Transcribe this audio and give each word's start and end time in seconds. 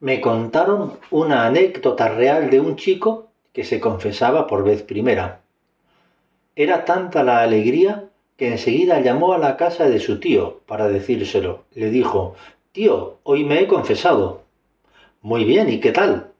Me 0.00 0.20
contaron 0.20 0.96
una 1.10 1.44
anécdota 1.44 2.08
real 2.08 2.50
de 2.50 2.60
un 2.60 2.76
chico 2.76 3.30
que 3.52 3.64
se 3.64 3.80
confesaba 3.80 4.46
por 4.46 4.62
vez 4.62 4.84
primera. 4.84 5.40
Era 6.54 6.84
tanta 6.84 7.24
la 7.24 7.40
alegría 7.42 8.08
que 8.36 8.46
enseguida 8.46 9.00
llamó 9.00 9.32
a 9.32 9.38
la 9.38 9.56
casa 9.56 9.88
de 9.88 9.98
su 9.98 10.20
tío 10.20 10.60
para 10.66 10.86
decírselo. 10.86 11.64
Le 11.74 11.90
dijo, 11.90 12.36
Tío, 12.70 13.18
hoy 13.24 13.42
me 13.42 13.60
he 13.60 13.66
confesado. 13.66 14.42
Muy 15.20 15.44
bien, 15.44 15.68
¿y 15.68 15.80
qué 15.80 15.90
tal? 15.90 16.30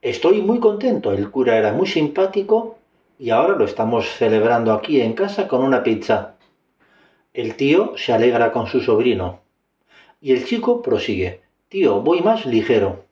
Estoy 0.00 0.40
muy 0.40 0.60
contento, 0.60 1.10
el 1.10 1.28
cura 1.28 1.56
era 1.56 1.72
muy 1.72 1.88
simpático 1.88 2.78
y 3.18 3.30
ahora 3.30 3.56
lo 3.56 3.64
estamos 3.64 4.08
celebrando 4.10 4.72
aquí 4.72 5.00
en 5.00 5.14
casa 5.14 5.48
con 5.48 5.64
una 5.64 5.82
pizza. 5.82 6.36
El 7.34 7.56
tío 7.56 7.94
se 7.96 8.12
alegra 8.12 8.52
con 8.52 8.68
su 8.68 8.80
sobrino. 8.80 9.40
Y 10.20 10.30
el 10.32 10.44
chico 10.44 10.82
prosigue. 10.82 11.39
Tío, 11.70 12.00
voy 12.00 12.20
más 12.20 12.46
ligero. 12.46 13.04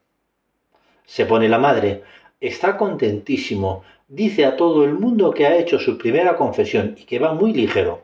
Se 1.07 1.27
pone 1.27 1.49
la 1.49 1.61
madre. 1.61 2.03
Está 2.41 2.77
contentísimo. 2.77 3.85
Dice 4.09 4.45
a 4.45 4.57
todo 4.57 4.85
el 4.85 4.95
mundo 4.95 5.31
que 5.31 5.47
ha 5.47 5.57
hecho 5.57 5.79
su 5.79 5.97
primera 5.97 6.37
confesión 6.37 6.97
y 6.99 7.05
que 7.05 7.21
va 7.21 7.35
muy 7.35 7.53
ligero. 7.53 8.03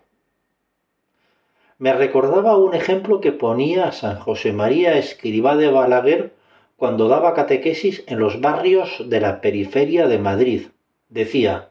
Me 1.79 1.93
recordaba 1.93 2.57
un 2.57 2.73
ejemplo 2.73 3.21
que 3.21 3.33
ponía 3.33 3.91
San 3.91 4.21
José 4.21 4.53
María 4.53 4.97
Escribá 4.97 5.57
de 5.57 5.73
Balaguer 5.73 6.33
cuando 6.77 7.09
daba 7.09 7.34
catequesis 7.34 8.05
en 8.07 8.21
los 8.21 8.41
barrios 8.41 9.03
de 9.07 9.21
la 9.21 9.41
periferia 9.41 10.07
de 10.07 10.19
Madrid. 10.21 10.67
Decía, 11.09 11.71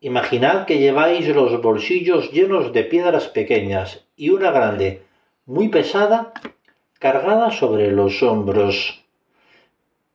Imaginad 0.00 0.64
que 0.64 0.78
lleváis 0.78 1.28
los 1.28 1.60
bolsillos 1.60 2.32
llenos 2.32 2.72
de 2.72 2.84
piedras 2.84 3.28
pequeñas 3.28 4.06
y 4.16 4.30
una 4.30 4.50
grande, 4.50 5.02
muy 5.44 5.68
pesada, 5.68 6.32
cargada 6.98 7.50
sobre 7.50 7.92
los 7.92 8.22
hombros. 8.22 9.04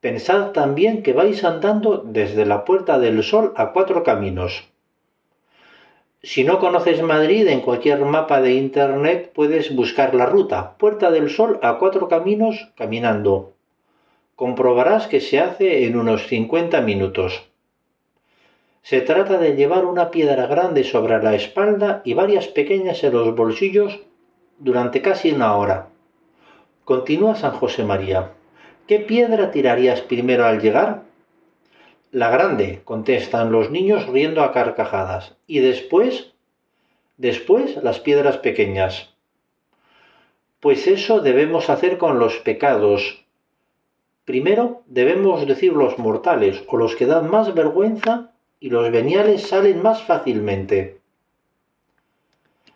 Pensad 0.00 0.50
también 0.50 1.04
que 1.04 1.12
vais 1.12 1.44
andando 1.44 1.98
desde 1.98 2.44
la 2.44 2.64
Puerta 2.64 2.98
del 2.98 3.22
Sol 3.22 3.52
a 3.56 3.72
cuatro 3.72 4.02
caminos. 4.02 4.68
Si 6.24 6.42
no 6.42 6.58
conoces 6.58 7.02
Madrid, 7.02 7.46
en 7.46 7.60
cualquier 7.60 8.00
mapa 8.00 8.40
de 8.40 8.54
Internet 8.54 9.30
puedes 9.32 9.74
buscar 9.74 10.14
la 10.14 10.26
ruta 10.26 10.76
Puerta 10.76 11.12
del 11.12 11.30
Sol 11.30 11.60
a 11.62 11.78
cuatro 11.78 12.08
caminos 12.08 12.72
caminando. 12.76 13.52
Comprobarás 14.34 15.06
que 15.06 15.20
se 15.20 15.38
hace 15.38 15.84
en 15.86 15.96
unos 15.96 16.26
50 16.26 16.80
minutos. 16.80 17.44
Se 18.82 19.00
trata 19.00 19.38
de 19.38 19.54
llevar 19.54 19.84
una 19.84 20.10
piedra 20.10 20.48
grande 20.48 20.82
sobre 20.82 21.22
la 21.22 21.36
espalda 21.36 22.02
y 22.04 22.14
varias 22.14 22.48
pequeñas 22.48 23.04
en 23.04 23.12
los 23.12 23.36
bolsillos 23.36 24.00
durante 24.58 25.00
casi 25.00 25.30
una 25.30 25.56
hora. 25.56 25.91
Continúa 26.84 27.36
San 27.36 27.52
José 27.52 27.84
María. 27.84 28.32
¿Qué 28.88 28.98
piedra 28.98 29.52
tirarías 29.52 30.00
primero 30.00 30.46
al 30.46 30.60
llegar? 30.60 31.04
La 32.10 32.28
grande, 32.28 32.80
contestan 32.84 33.52
los 33.52 33.70
niños 33.70 34.08
riendo 34.08 34.42
a 34.42 34.50
carcajadas. 34.50 35.36
¿Y 35.46 35.60
después? 35.60 36.32
Después 37.18 37.76
las 37.84 38.00
piedras 38.00 38.38
pequeñas. 38.38 39.14
Pues 40.58 40.88
eso 40.88 41.20
debemos 41.20 41.70
hacer 41.70 41.98
con 41.98 42.18
los 42.18 42.38
pecados. 42.38 43.24
Primero 44.24 44.82
debemos 44.86 45.46
decir 45.46 45.74
los 45.74 46.00
mortales 46.00 46.64
o 46.66 46.76
los 46.76 46.96
que 46.96 47.06
dan 47.06 47.30
más 47.30 47.54
vergüenza 47.54 48.32
y 48.58 48.70
los 48.70 48.90
veniales 48.90 49.46
salen 49.46 49.82
más 49.82 50.02
fácilmente. 50.02 51.01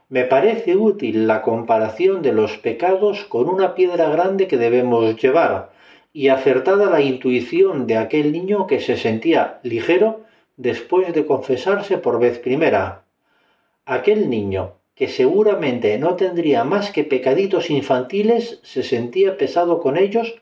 Me 0.08 0.24
parece 0.24 0.76
útil 0.76 1.26
la 1.26 1.42
comparación 1.42 2.22
de 2.22 2.32
los 2.32 2.58
pecados 2.58 3.24
con 3.24 3.48
una 3.48 3.74
piedra 3.74 4.08
grande 4.08 4.46
que 4.46 4.56
debemos 4.56 5.20
llevar, 5.20 5.70
y 6.12 6.28
acertada 6.28 6.88
la 6.88 7.00
intuición 7.00 7.86
de 7.86 7.96
aquel 7.96 8.32
niño 8.32 8.66
que 8.66 8.80
se 8.80 8.96
sentía 8.96 9.58
ligero 9.64 10.20
después 10.56 11.12
de 11.12 11.26
confesarse 11.26 11.98
por 11.98 12.20
vez 12.20 12.38
primera. 12.38 13.02
Aquel 13.84 14.30
niño, 14.30 14.74
que 14.94 15.08
seguramente 15.08 15.98
no 15.98 16.14
tendría 16.14 16.64
más 16.64 16.90
que 16.90 17.04
pecaditos 17.04 17.68
infantiles, 17.68 18.60
se 18.62 18.82
sentía 18.82 19.36
pesado 19.36 19.80
con 19.80 19.98
ellos 19.98 20.36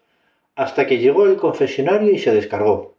hasta 0.55 0.87
que 0.87 0.99
llegó 0.99 1.27
el 1.27 1.37
confesionario 1.37 2.13
y 2.13 2.19
se 2.19 2.33
descargó. 2.33 2.95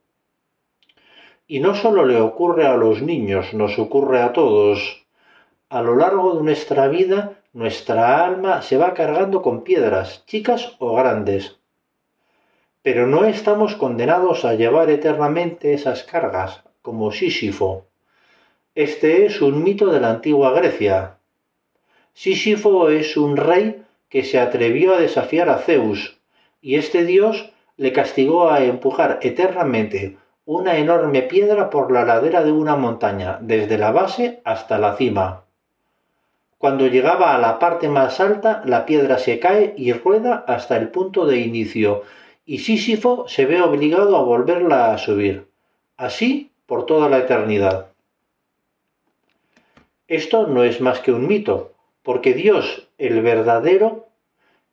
Y 1.48 1.60
no 1.60 1.76
solo 1.76 2.06
le 2.06 2.20
ocurre 2.20 2.66
a 2.66 2.76
los 2.76 3.02
niños, 3.02 3.54
nos 3.54 3.78
ocurre 3.80 4.22
a 4.22 4.34
todos. 4.34 5.05
A 5.70 5.82
lo 5.82 5.96
largo 5.96 6.36
de 6.36 6.44
nuestra 6.44 6.88
vida, 6.90 7.40
nuestra 7.52 8.24
alma 8.24 8.62
se 8.62 8.78
va 8.78 8.94
cargando 8.94 9.42
con 9.42 9.64
piedras, 9.64 10.24
chicas 10.28 10.76
o 10.78 10.96
grandes. 10.96 11.58
Pero 12.84 13.08
no 13.08 13.26
estamos 13.26 13.74
condenados 13.74 14.46
a 14.46 14.54
llevar 14.54 14.92
eternamente 14.92 15.74
esas 15.74 16.04
cargas, 16.04 16.62
como 16.84 17.12
Sísifo. 17.12 17.88
Este 18.76 19.26
es 19.26 19.42
un 19.42 19.64
mito 19.64 19.92
de 19.92 20.02
la 20.02 20.12
antigua 20.12 20.52
Grecia. 20.52 21.18
Sísifo 22.14 22.90
es 22.90 23.18
un 23.18 23.36
rey 23.36 23.84
que 24.08 24.24
se 24.24 24.40
atrevió 24.40 24.94
a 24.94 25.00
desafiar 25.00 25.50
a 25.50 25.58
Zeus, 25.58 26.20
y 26.62 26.76
este 26.76 27.06
dios 27.06 27.52
le 27.76 27.92
castigó 27.92 28.52
a 28.52 28.64
empujar 28.64 29.18
eternamente 29.24 30.20
una 30.46 30.78
enorme 30.78 31.24
piedra 31.24 31.72
por 31.72 31.92
la 31.92 32.06
ladera 32.06 32.44
de 32.44 32.52
una 32.52 32.76
montaña, 32.76 33.40
desde 33.42 33.80
la 33.80 33.92
base 33.92 34.42
hasta 34.46 34.78
la 34.78 34.96
cima. 34.96 35.45
Cuando 36.58 36.88
llegaba 36.88 37.36
a 37.36 37.38
la 37.38 37.60
parte 37.60 37.90
más 37.90 38.20
alta, 38.20 38.64
la 38.66 38.86
piedra 38.86 39.18
se 39.18 39.40
cae 39.40 39.74
y 39.78 39.92
rueda 39.94 40.46
hasta 40.48 40.78
el 40.78 40.90
punto 40.90 41.26
de 41.26 41.40
inicio, 41.40 42.04
y 42.46 42.60
Sísifo 42.60 43.28
se 43.28 43.46
ve 43.46 43.62
obligado 43.62 44.16
a 44.16 44.24
volverla 44.24 44.94
a 44.94 44.98
subir. 44.98 45.48
Así 45.98 46.52
por 46.66 46.86
toda 46.86 47.10
la 47.10 47.20
eternidad. 47.20 47.88
Esto 50.08 50.48
no 50.48 50.64
es 50.64 50.82
más 50.82 51.00
que 51.00 51.12
un 51.12 51.28
mito, 51.28 51.74
porque 52.04 52.34
Dios, 52.34 52.88
el 52.98 53.22
verdadero, 53.22 54.06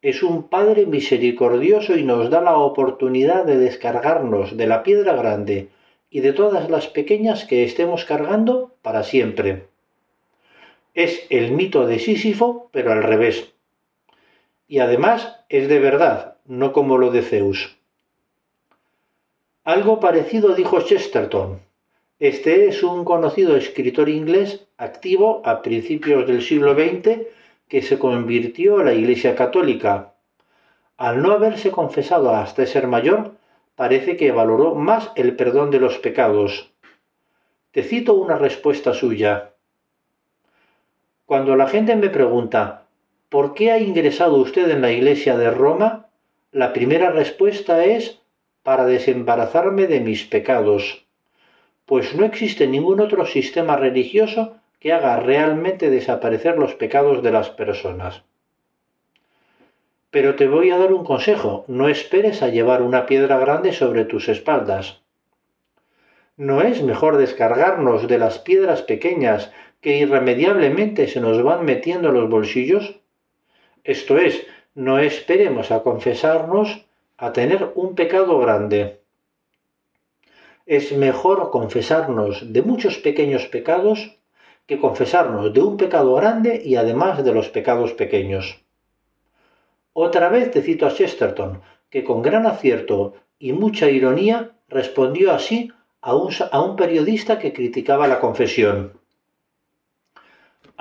es 0.03 0.23
un 0.23 0.49
Padre 0.49 0.85
misericordioso 0.85 1.97
y 1.97 2.03
nos 2.03 2.29
da 2.29 2.41
la 2.41 2.57
oportunidad 2.57 3.45
de 3.45 3.57
descargarnos 3.57 4.57
de 4.57 4.67
la 4.67 4.83
piedra 4.83 5.15
grande 5.15 5.69
y 6.11 6.21
de 6.21 6.33
todas 6.33 6.69
las 6.69 6.89
pequeñas 6.89 7.45
que 7.45 7.65
estemos 7.65 8.05
cargando 8.05 8.75
para 8.83 9.05
siempre. 9.05 9.72
Es 10.95 11.27
el 11.31 11.53
mito 11.53 11.87
de 11.87 11.99
Sísifo, 11.99 12.69
pero 12.71 12.93
al 12.93 13.03
revés. 13.03 13.53
Y 14.69 14.81
además 14.81 15.41
es 15.49 15.69
de 15.69 15.79
verdad, 15.79 16.37
no 16.45 16.73
como 16.73 16.99
lo 16.99 17.11
de 17.11 17.23
Zeus. 17.23 17.79
Algo 19.65 20.01
parecido 20.01 20.55
dijo 20.55 20.81
Chesterton. 20.81 21.61
Este 22.19 22.69
es 22.69 22.83
un 22.83 23.05
conocido 23.05 23.57
escritor 23.57 24.09
inglés 24.09 24.67
activo 24.77 25.41
a 25.45 25.63
principios 25.63 26.27
del 26.27 26.43
siglo 26.43 26.75
XX 26.75 27.27
que 27.69 27.81
se 27.81 27.99
convirtió 27.99 28.79
a 28.79 28.85
la 28.85 28.93
Iglesia 28.93 29.35
Católica. 29.35 30.13
Al 30.99 31.23
no 31.23 31.33
haberse 31.33 31.71
confesado 31.71 32.35
hasta 32.35 32.67
ser 32.67 32.87
mayor, 32.87 33.33
parece 33.77 34.17
que 34.17 34.31
valoró 34.31 34.75
más 34.75 35.11
el 35.17 35.37
perdón 35.37 35.71
de 35.71 35.81
los 35.81 35.99
pecados. 35.99 36.71
Te 37.71 37.83
cito 37.83 38.15
una 38.15 38.37
respuesta 38.37 38.93
suya. 38.93 39.52
Cuando 41.33 41.57
la 41.57 41.67
gente 41.67 41.97
me 41.97 42.11
pregunta, 42.11 42.83
¿por 43.31 43.55
qué 43.55 43.71
ha 43.71 43.79
ingresado 43.79 44.37
usted 44.37 44.69
en 44.69 44.83
la 44.83 44.93
Iglesia 44.93 45.39
de 45.39 45.51
Roma? 45.51 46.09
La 46.51 46.75
primera 46.75 47.11
respuesta 47.11 47.87
es, 47.87 48.21
para 48.63 48.85
desembarazarme 48.85 49.87
de 49.87 50.01
mis 50.01 50.25
pecados, 50.25 51.07
pues 51.87 52.15
no 52.15 52.27
existe 52.27 52.67
ningún 52.67 53.01
otro 53.01 53.25
sistema 53.25 53.77
religioso 53.77 54.57
que 54.79 54.93
haga 54.93 55.21
realmente 55.21 55.89
desaparecer 55.89 56.59
los 56.59 56.75
pecados 56.75 57.23
de 57.23 57.31
las 57.31 57.49
personas. 57.49 58.25
Pero 60.11 60.35
te 60.35 60.49
voy 60.49 60.71
a 60.71 60.77
dar 60.77 60.93
un 60.93 61.03
consejo, 61.03 61.65
no 61.67 61.89
esperes 61.89 62.43
a 62.43 62.49
llevar 62.49 62.83
una 62.83 63.07
piedra 63.07 63.39
grande 63.39 63.73
sobre 63.73 64.05
tus 64.05 64.29
espaldas. 64.29 65.01
¿No 66.37 66.61
es 66.61 66.83
mejor 66.83 67.17
descargarnos 67.17 68.07
de 68.07 68.19
las 68.19 68.39
piedras 68.39 68.83
pequeñas 68.83 69.51
que 69.83 69.99
irremediablemente 69.99 71.09
se 71.09 71.21
nos 71.21 71.43
van 71.43 71.65
metiendo 71.67 72.09
en 72.09 72.15
los 72.15 72.31
bolsillos? 72.31 73.01
Esto 73.85 74.17
es, 74.17 74.47
no 74.75 75.01
esperemos 75.01 75.71
a 75.73 75.83
confesarnos 75.83 76.87
a 77.19 77.33
tener 77.33 77.73
un 77.75 77.95
pecado 77.95 78.39
grande. 78.39 79.01
Es 80.67 80.93
mejor 80.93 81.51
confesarnos 81.51 82.53
de 82.53 82.63
muchos 82.63 82.97
pequeños 82.99 83.47
pecados 83.47 84.17
que 84.67 84.79
confesarnos 84.79 85.53
de 85.53 85.61
un 85.61 85.77
pecado 85.77 86.15
grande 86.15 86.63
y 86.65 86.77
además 86.77 87.25
de 87.25 87.35
los 87.35 87.49
pecados 87.49 87.93
pequeños. 87.93 88.63
Otra 89.93 90.29
vez 90.29 90.53
te 90.53 90.63
cito 90.63 90.87
a 90.87 90.95
Chesterton, 90.95 91.61
que 91.91 92.05
con 92.05 92.23
gran 92.23 92.47
acierto 92.47 93.15
y 93.39 93.53
mucha 93.53 93.91
ironía 93.91 94.53
respondió 94.69 95.33
así 95.33 95.73
a 96.01 96.15
un, 96.15 96.33
a 96.51 96.63
un 96.63 96.77
periodista 96.77 97.41
que 97.41 97.53
criticaba 97.53 98.07
la 98.07 98.21
confesión. 98.21 99.02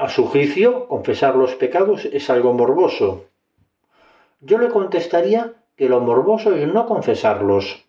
A 0.02 0.10
su 0.10 0.26
juicio, 0.26 0.88
confesar 0.88 1.36
los 1.36 1.54
pecados 1.54 2.06
es 2.06 2.32
algo 2.32 2.54
morboso. 2.54 3.26
Yo 4.40 4.58
le 4.58 4.70
contestaría 4.70 5.54
que 5.76 5.90
lo 5.90 6.00
morboso 6.00 6.56
es 6.56 6.68
no 6.68 6.88
confesarlos. 6.88 7.86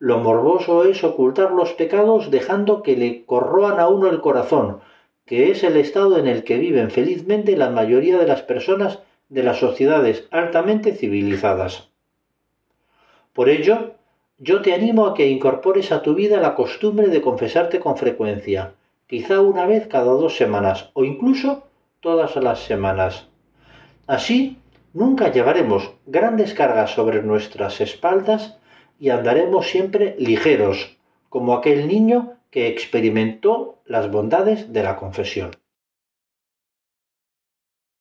Lo 0.00 0.18
morboso 0.18 0.82
es 0.82 1.04
ocultar 1.04 1.52
los 1.52 1.72
pecados 1.74 2.32
dejando 2.32 2.82
que 2.82 2.96
le 2.96 3.24
corroan 3.26 3.78
a 3.78 3.86
uno 3.86 4.10
el 4.10 4.20
corazón, 4.20 4.80
que 5.24 5.52
es 5.52 5.62
el 5.62 5.76
estado 5.76 6.18
en 6.18 6.26
el 6.26 6.42
que 6.42 6.58
viven 6.58 6.90
felizmente 6.90 7.56
la 7.56 7.70
mayoría 7.70 8.18
de 8.18 8.26
las 8.26 8.42
personas 8.42 8.98
de 9.28 9.44
las 9.44 9.58
sociedades 9.58 10.26
altamente 10.32 10.96
civilizadas. 10.96 11.90
Por 13.32 13.48
ello, 13.48 13.92
yo 14.38 14.62
te 14.62 14.74
animo 14.74 15.06
a 15.06 15.14
que 15.14 15.28
incorpores 15.28 15.92
a 15.92 16.02
tu 16.02 16.16
vida 16.16 16.40
la 16.40 16.56
costumbre 16.56 17.06
de 17.06 17.22
confesarte 17.22 17.78
con 17.78 17.96
frecuencia, 17.96 18.74
quizá 19.14 19.40
una 19.40 19.64
vez 19.64 19.86
cada 19.86 20.10
dos 20.10 20.36
semanas 20.36 20.90
o 20.92 21.04
incluso 21.04 21.68
todas 22.00 22.34
las 22.34 22.64
semanas. 22.64 23.28
Así, 24.08 24.58
nunca 24.92 25.30
llevaremos 25.30 25.92
grandes 26.04 26.52
cargas 26.52 26.90
sobre 26.90 27.22
nuestras 27.22 27.80
espaldas 27.80 28.58
y 28.98 29.10
andaremos 29.10 29.68
siempre 29.68 30.16
ligeros, 30.18 30.96
como 31.28 31.54
aquel 31.54 31.86
niño 31.86 32.32
que 32.50 32.66
experimentó 32.66 33.78
las 33.86 34.10
bondades 34.10 34.72
de 34.72 34.82
la 34.82 34.96
confesión. 34.96 35.52